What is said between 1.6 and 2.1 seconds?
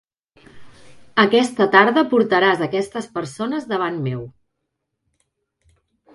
tarda